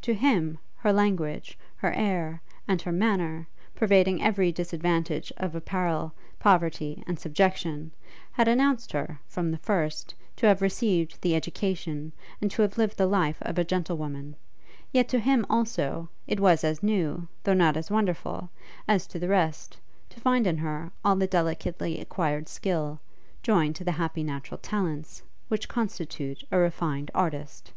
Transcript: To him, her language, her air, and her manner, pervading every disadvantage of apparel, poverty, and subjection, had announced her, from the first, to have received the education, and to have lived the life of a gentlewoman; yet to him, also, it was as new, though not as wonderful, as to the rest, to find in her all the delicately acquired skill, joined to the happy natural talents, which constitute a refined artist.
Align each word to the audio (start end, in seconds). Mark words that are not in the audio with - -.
To 0.00 0.14
him, 0.14 0.58
her 0.76 0.90
language, 0.90 1.58
her 1.76 1.92
air, 1.92 2.40
and 2.66 2.80
her 2.80 2.92
manner, 2.92 3.46
pervading 3.74 4.22
every 4.22 4.50
disadvantage 4.50 5.30
of 5.36 5.54
apparel, 5.54 6.14
poverty, 6.38 7.04
and 7.06 7.18
subjection, 7.18 7.92
had 8.32 8.48
announced 8.48 8.92
her, 8.92 9.20
from 9.26 9.50
the 9.50 9.58
first, 9.58 10.14
to 10.36 10.46
have 10.46 10.62
received 10.62 11.20
the 11.20 11.34
education, 11.34 12.12
and 12.40 12.50
to 12.52 12.62
have 12.62 12.78
lived 12.78 12.96
the 12.96 13.04
life 13.04 13.36
of 13.42 13.58
a 13.58 13.64
gentlewoman; 13.64 14.34
yet 14.92 15.10
to 15.10 15.18
him, 15.18 15.44
also, 15.50 16.08
it 16.26 16.40
was 16.40 16.64
as 16.64 16.82
new, 16.82 17.28
though 17.44 17.52
not 17.52 17.76
as 17.76 17.90
wonderful, 17.90 18.48
as 18.88 19.06
to 19.06 19.18
the 19.18 19.28
rest, 19.28 19.76
to 20.08 20.18
find 20.20 20.46
in 20.46 20.56
her 20.56 20.90
all 21.04 21.16
the 21.16 21.26
delicately 21.26 22.00
acquired 22.00 22.48
skill, 22.48 22.98
joined 23.42 23.76
to 23.76 23.84
the 23.84 23.92
happy 24.00 24.22
natural 24.24 24.56
talents, 24.56 25.22
which 25.48 25.68
constitute 25.68 26.42
a 26.50 26.56
refined 26.56 27.10
artist. 27.14 27.74